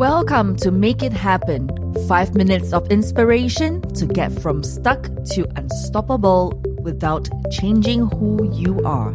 Welcome 0.00 0.56
to 0.60 0.70
Make 0.70 1.02
It 1.02 1.12
Happen. 1.12 1.68
Five 2.08 2.34
minutes 2.34 2.72
of 2.72 2.90
inspiration 2.90 3.82
to 3.96 4.06
get 4.06 4.32
from 4.40 4.62
stuck 4.64 5.02
to 5.32 5.46
unstoppable 5.56 6.58
without 6.80 7.28
changing 7.52 8.06
who 8.06 8.50
you 8.50 8.80
are, 8.82 9.10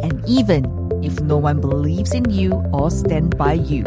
and 0.00 0.24
even 0.28 0.64
if 1.02 1.18
no 1.18 1.36
one 1.36 1.60
believes 1.60 2.14
in 2.14 2.30
you 2.30 2.52
or 2.72 2.88
stand 2.88 3.36
by 3.36 3.54
you. 3.54 3.82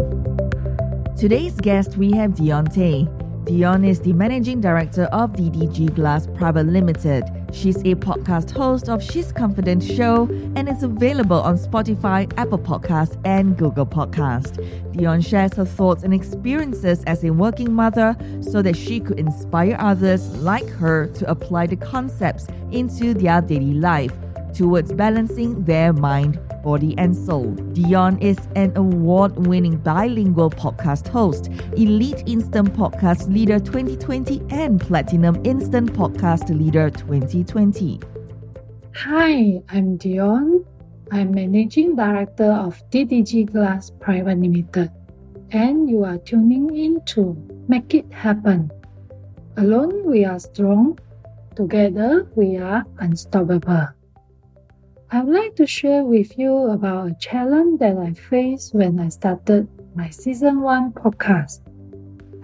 Today's 1.17 1.55
guest 1.55 1.95
we 1.95 2.11
have 2.11 2.31
Deontay. 2.31 3.20
Dion 3.51 3.83
is 3.83 3.99
the 3.99 4.13
managing 4.13 4.61
director 4.61 5.09
of 5.11 5.33
DDG 5.33 5.93
Glass 5.93 6.25
Private 6.35 6.67
Limited. 6.67 7.25
She's 7.51 7.75
a 7.79 7.95
podcast 7.95 8.49
host 8.55 8.87
of 8.87 9.03
She's 9.03 9.33
Confident 9.33 9.83
Show 9.83 10.29
and 10.55 10.69
is 10.69 10.83
available 10.83 11.41
on 11.41 11.57
Spotify, 11.57 12.31
Apple 12.37 12.59
Podcasts, 12.59 13.19
and 13.25 13.57
Google 13.57 13.85
Podcast. 13.85 14.55
Dion 14.93 15.19
shares 15.19 15.53
her 15.55 15.65
thoughts 15.65 16.03
and 16.03 16.13
experiences 16.13 17.03
as 17.03 17.25
a 17.25 17.31
working 17.31 17.73
mother 17.73 18.15
so 18.39 18.61
that 18.61 18.77
she 18.77 19.01
could 19.01 19.19
inspire 19.19 19.75
others 19.79 20.29
like 20.37 20.69
her 20.69 21.07
to 21.07 21.29
apply 21.29 21.67
the 21.67 21.75
concepts 21.75 22.47
into 22.71 23.13
their 23.13 23.41
daily 23.41 23.73
life 23.73 24.13
towards 24.53 24.93
balancing 24.93 25.61
their 25.65 25.91
mind, 25.91 26.39
body, 26.63 26.95
and 26.97 27.15
soul. 27.15 27.51
Dion 27.73 28.17
is 28.19 28.37
an 28.55 28.71
award 28.75 29.47
winning 29.47 29.77
bilingual 29.77 30.49
podcast 30.49 31.07
host, 31.07 31.49
Elite 31.77 32.23
Instant 32.25 32.73
Podcast 32.73 33.31
Leader 33.33 33.59
2020, 33.59 34.41
and 34.49 34.79
Platinum 34.79 35.41
Instant 35.43 35.93
Podcast 35.93 36.49
Leader 36.49 36.89
2020. 36.89 37.99
Hi, 38.95 39.61
I'm 39.69 39.97
Dion. 39.97 40.65
I'm 41.11 41.31
Managing 41.31 41.95
Director 41.95 42.51
of 42.51 42.81
DDG 42.89 43.51
Glass 43.51 43.91
Private 43.99 44.37
Limited, 44.37 44.91
and 45.51 45.89
you 45.89 46.03
are 46.03 46.17
tuning 46.17 46.75
in 46.75 47.01
to 47.05 47.35
Make 47.67 47.93
It 47.93 48.11
Happen. 48.11 48.71
Alone, 49.57 50.05
we 50.05 50.23
are 50.25 50.39
strong. 50.39 50.97
Together, 51.55 52.27
we 52.35 52.57
are 52.57 52.85
unstoppable. 52.99 53.87
I 55.13 55.21
would 55.21 55.35
like 55.35 55.55
to 55.57 55.67
share 55.67 56.05
with 56.05 56.39
you 56.39 56.71
about 56.71 57.11
a 57.11 57.13
challenge 57.19 57.81
that 57.81 57.97
I 57.97 58.13
faced 58.13 58.73
when 58.73 58.97
I 58.97 59.09
started 59.09 59.67
my 59.93 60.09
season 60.09 60.61
1 60.61 60.93
podcast. 60.93 61.59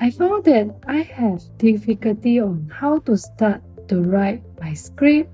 I 0.02 0.12
found 0.12 0.44
that 0.52 0.76
I 0.86 1.00
have 1.16 1.40
difficulty 1.58 2.42
on 2.42 2.68
how 2.68 3.00
to 3.08 3.16
start 3.16 3.64
to 3.88 4.02
write 4.04 4.44
my 4.60 4.74
script, 4.74 5.32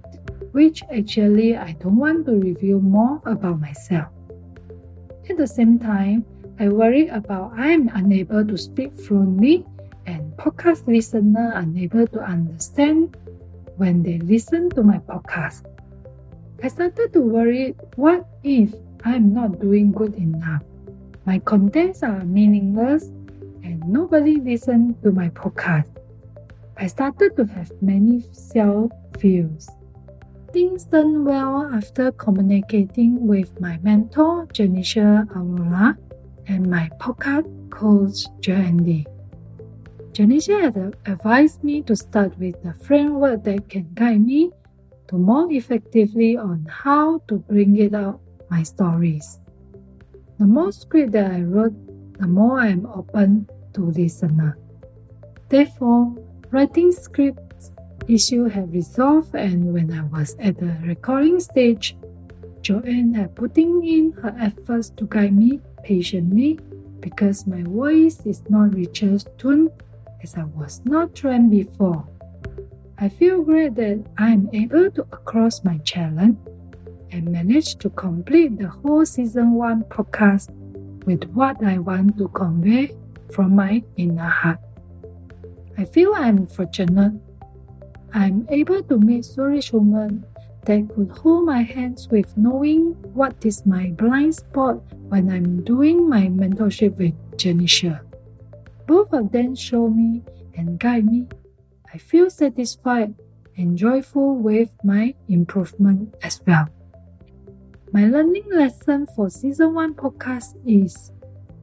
which 0.52 0.84
actually 0.94 1.58
I 1.58 1.72
don't 1.82 1.98
want 1.98 2.28
to 2.28 2.34
reveal 2.34 2.80
more 2.80 3.20
about 3.26 3.60
myself. 3.60 4.14
At 5.28 5.38
the 5.38 5.48
same 5.48 5.80
time, 5.80 6.26
I 6.60 6.70
worry 6.70 7.08
about 7.08 7.58
I'm 7.58 7.90
unable 7.96 8.46
to 8.46 8.56
speak 8.60 8.94
fluently 8.94 9.66
and 10.06 10.38
podcast 10.38 10.86
listener 10.86 11.54
unable 11.56 12.06
to 12.14 12.22
understand 12.22 13.18
when 13.78 14.04
they 14.04 14.20
listen 14.20 14.70
to 14.78 14.84
my 14.84 15.00
podcast. 15.00 15.73
I 16.64 16.70
started 16.70 17.12
to 17.12 17.20
worry 17.20 17.76
what 17.98 18.26
if 18.42 18.74
I'm 19.04 19.34
not 19.34 19.60
doing 19.60 19.92
good 19.92 20.16
enough? 20.16 20.64
My 21.26 21.38
contents 21.40 22.04
are 22.04 22.24
meaningless 22.24 23.12
and 23.68 23.84
nobody 23.86 24.38
listened 24.38 24.96
to 25.04 25.12
my 25.12 25.28
podcast. 25.28 25.92
I 26.78 26.88
started 26.88 27.36
to 27.36 27.44
have 27.48 27.70
many 27.82 28.24
self 28.32 28.94
fears. 29.20 29.68
Things 30.54 30.86
turned 30.86 31.26
well 31.26 31.68
after 31.68 32.14
communicating 32.14 33.28
with 33.28 33.60
my 33.60 33.78
mentor, 33.84 34.48
Janisha 34.56 35.28
Aurora, 35.36 35.98
and 36.48 36.72
my 36.72 36.90
podcast 36.98 37.44
coach, 37.72 38.24
Joandy. 38.40 39.04
Janisha 40.14 40.72
had 40.72 40.96
advised 41.12 41.62
me 41.62 41.82
to 41.82 41.94
start 41.98 42.40
with 42.40 42.56
a 42.64 42.74
framework 42.76 43.44
that 43.44 43.68
can 43.68 43.90
guide 43.96 44.26
me 44.26 44.52
to 45.08 45.16
more 45.16 45.52
effectively 45.52 46.38
on 46.38 46.66
how 46.70 47.20
to 47.28 47.38
bring 47.38 47.78
it 47.78 47.94
out 47.94 48.20
my 48.50 48.64
stories. 48.64 49.40
The 50.40 50.46
more 50.46 50.72
script 50.72 51.12
that 51.14 51.32
I 51.32 51.42
wrote, 51.42 51.76
the 52.20 52.28
more 52.28 52.60
I 52.60 52.70
am 52.70 52.86
open 52.86 53.50
to 53.74 53.82
listener. 53.82 54.58
Therefore, 55.50 56.16
writing 56.52 56.92
scripts 56.92 57.72
issue 58.08 58.46
have 58.46 58.72
resolved 58.72 59.36
and 59.36 59.74
when 59.74 59.92
I 59.92 60.04
was 60.04 60.36
at 60.40 60.60
the 60.60 60.76
recording 60.84 61.40
stage, 61.40 61.96
Joanne 62.62 63.14
had 63.14 63.36
putting 63.36 63.86
in 63.86 64.12
her 64.24 64.36
efforts 64.40 64.90
to 64.92 65.06
guide 65.06 65.36
me 65.36 65.60
patiently 65.84 66.60
because 67.00 67.46
my 67.46 67.62
voice 67.64 68.26
is 68.26 68.42
not 68.50 68.74
Richard's 68.74 69.26
tune 69.38 69.70
as 70.22 70.36
I 70.36 70.46
was 70.46 70.82
not 70.86 71.14
trained 71.14 71.52
before. 71.52 72.08
I 73.04 73.10
feel 73.10 73.44
great 73.44 73.76
that 73.76 74.02
I 74.18 74.32
am 74.32 74.48
able 74.54 74.90
to 74.92 75.02
across 75.12 75.62
my 75.66 75.78
challenge 75.80 76.38
and 77.12 77.28
manage 77.28 77.76
to 77.84 77.90
complete 77.90 78.58
the 78.58 78.70
whole 78.70 79.06
season 79.06 79.56
1 79.56 79.92
podcast 79.92 80.48
with 81.04 81.26
what 81.36 81.62
I 81.62 81.80
want 81.80 82.18
to 82.18 82.30
convey 82.30 82.96
from 83.30 83.58
my 83.60 83.84
inner 83.98 84.30
heart. 84.30 84.60
I 85.78 85.84
feel 85.84 86.16
I'm 86.16 86.48
fortunate. 86.48 87.20
I'm 88.14 88.48
able 88.50 88.82
to 88.84 88.98
meet 88.98 89.26
Swedish 89.26 89.74
women 89.74 90.24
that 90.64 90.88
could 90.96 91.12
hold 91.12 91.46
my 91.46 91.62
hands 91.62 92.08
with 92.08 92.32
knowing 92.38 92.96
what 93.12 93.36
is 93.44 93.66
my 93.66 93.92
blind 94.00 94.36
spot 94.36 94.80
when 95.12 95.30
I'm 95.30 95.62
doing 95.66 96.08
my 96.08 96.28
mentorship 96.32 96.96
with 96.96 97.20
Janisha. 97.36 98.00
Both 98.88 99.12
of 99.12 99.34
them 99.34 99.56
show 99.56 99.90
me 99.90 100.22
and 100.56 100.80
guide 100.80 101.04
me 101.04 101.28
I 101.94 102.00
feel 102.00 102.32
satisfied 102.32 103.14
and 103.56 103.78
joyful 103.78 104.36
with 104.36 104.74
my 104.84 105.14
improvement 105.30 106.16
as 106.24 106.42
well. 106.48 106.68
My 107.94 108.08
learning 108.08 108.50
lesson 108.50 109.06
for 109.16 109.30
season 109.30 109.76
1 109.76 109.94
podcast 109.94 110.58
is 110.66 111.12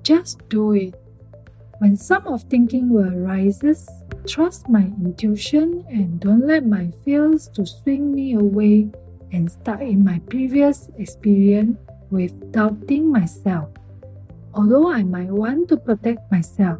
just 0.05 0.39
do 0.49 0.71
it. 0.71 0.95
When 1.79 1.97
some 1.97 2.29
of 2.29 2.45
thinking 2.45 2.91
will 2.91 3.11
arises, 3.11 3.91
trust 4.29 4.69
my 4.69 4.87
intuition 5.03 5.83
and 5.91 6.21
don't 6.21 6.47
let 6.47 6.65
my 6.65 6.93
fears 7.05 7.49
to 7.59 7.67
swing 7.67 8.15
me 8.15 8.35
away 8.35 8.87
and 9.33 9.51
stuck 9.51 9.81
in 9.81 10.05
my 10.05 10.21
previous 10.31 10.91
experience 10.97 11.77
with 12.11 12.53
doubting 12.53 13.11
myself. 13.11 13.71
Although 14.55 14.93
I 14.93 15.03
might 15.03 15.31
want 15.35 15.69
to 15.71 15.77
protect 15.77 16.31
myself, 16.31 16.79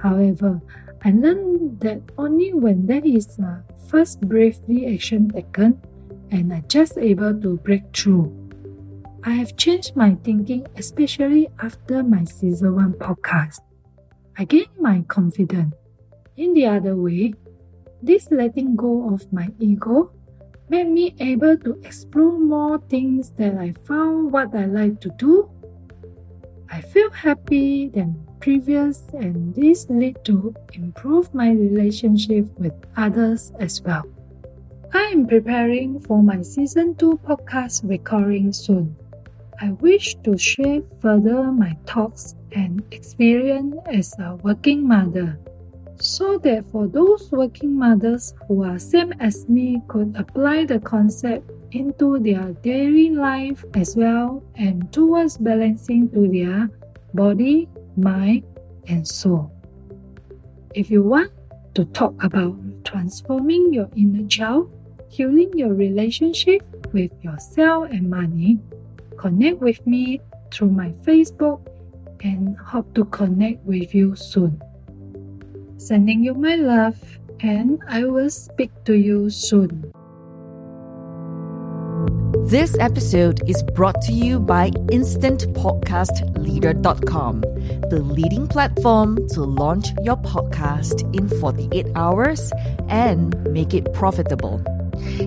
however, 0.00 0.62
I 1.06 1.12
learned 1.12 1.78
that 1.86 2.02
only 2.18 2.52
when 2.52 2.84
there 2.84 3.04
is 3.04 3.38
a 3.38 3.62
first 3.86 4.20
bravely 4.22 4.92
action 4.92 5.30
taken 5.30 5.78
and 6.32 6.52
I 6.52 6.64
just 6.66 6.98
able 6.98 7.30
to 7.42 7.58
break 7.58 7.94
through. 7.94 8.34
I 9.22 9.30
have 9.38 9.56
changed 9.56 9.94
my 9.94 10.16
thinking, 10.24 10.66
especially 10.74 11.46
after 11.62 12.02
my 12.02 12.24
season 12.24 12.74
1 12.74 12.94
podcast. 12.94 13.60
I 14.36 14.46
gained 14.46 14.74
my 14.80 15.04
confidence. 15.06 15.76
In 16.36 16.54
the 16.54 16.66
other 16.66 16.96
way, 16.96 17.34
this 18.02 18.26
letting 18.32 18.74
go 18.74 19.14
of 19.14 19.32
my 19.32 19.46
ego 19.60 20.10
made 20.68 20.90
me 20.90 21.14
able 21.20 21.56
to 21.58 21.78
explore 21.84 22.36
more 22.36 22.82
things 22.90 23.30
that 23.38 23.54
I 23.54 23.74
found 23.86 24.32
what 24.32 24.52
I 24.56 24.66
like 24.66 25.00
to 25.02 25.10
do. 25.18 25.48
I 26.68 26.80
feel 26.80 27.10
happy 27.10 27.90
than 27.94 28.26
previous 28.40 29.02
and 29.12 29.54
this 29.54 29.86
lead 29.88 30.24
to 30.24 30.54
improve 30.72 31.32
my 31.34 31.50
relationship 31.50 32.46
with 32.58 32.72
others 32.96 33.52
as 33.58 33.82
well. 33.82 34.04
I 34.94 35.10
am 35.12 35.26
preparing 35.26 36.00
for 36.00 36.22
my 36.22 36.42
season 36.42 36.94
2 36.94 37.20
podcast 37.26 37.88
recording 37.88 38.52
soon. 38.52 38.96
I 39.60 39.72
wish 39.72 40.16
to 40.24 40.36
share 40.36 40.82
further 41.00 41.50
my 41.50 41.76
thoughts 41.86 42.34
and 42.52 42.82
experience 42.90 43.76
as 43.86 44.14
a 44.18 44.36
working 44.36 44.86
mother 44.86 45.38
so 45.98 46.38
that 46.38 46.64
for 46.70 46.86
those 46.86 47.30
working 47.32 47.76
mothers 47.78 48.34
who 48.46 48.64
are 48.64 48.78
same 48.78 49.12
as 49.20 49.48
me 49.48 49.80
could 49.88 50.14
apply 50.16 50.64
the 50.64 50.78
concept 50.80 51.50
into 51.72 52.18
their 52.18 52.52
daily 52.62 53.10
life 53.10 53.64
as 53.74 53.96
well 53.96 54.42
and 54.56 54.92
towards 54.92 55.36
balancing 55.38 56.08
to 56.10 56.28
their 56.28 56.70
body, 57.14 57.68
mind, 57.96 58.44
and 58.88 59.06
soul. 59.06 59.50
If 60.74 60.90
you 60.90 61.02
want 61.02 61.32
to 61.74 61.84
talk 61.86 62.14
about 62.22 62.56
transforming 62.84 63.72
your 63.72 63.88
inner 63.96 64.26
child, 64.28 64.70
healing 65.08 65.50
your 65.56 65.74
relationship 65.74 66.62
with 66.92 67.10
yourself 67.22 67.90
and 67.90 68.08
money, 68.08 68.58
connect 69.16 69.60
with 69.60 69.84
me 69.86 70.20
through 70.52 70.70
my 70.70 70.90
Facebook 71.02 71.60
and 72.22 72.56
hope 72.58 72.94
to 72.94 73.04
connect 73.06 73.64
with 73.64 73.94
you 73.94 74.16
soon. 74.16 74.60
Sending 75.76 76.24
you 76.24 76.34
my 76.34 76.56
love, 76.56 76.98
and 77.40 77.78
I 77.88 78.04
will 78.04 78.30
speak 78.30 78.70
to 78.84 78.94
you 78.94 79.28
soon. 79.28 79.92
This 82.46 82.78
episode 82.78 83.42
is 83.48 83.62
brought 83.74 84.00
to 84.02 84.12
you 84.12 84.38
by 84.38 84.70
InstantPodcastLeader.com, 84.70 87.40
the 87.40 88.04
leading 88.08 88.46
platform 88.46 89.26
to 89.30 89.42
launch 89.42 89.88
your 90.04 90.16
podcast 90.18 91.12
in 91.12 91.28
48 91.40 91.88
hours 91.96 92.52
and 92.88 93.34
make 93.52 93.74
it 93.74 93.92
profitable. 93.92 94.62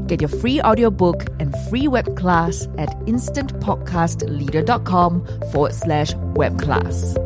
Get 0.07 0.21
your 0.21 0.30
free 0.30 0.62
audiobook 0.62 1.25
and 1.42 1.54
free 1.69 1.89
web 1.89 2.16
class 2.16 2.69
at 2.77 2.98
instantpodcastleader.com 3.01 5.25
forward 5.51 5.74
slash 5.74 6.15
web 6.15 6.57
class. 6.57 7.18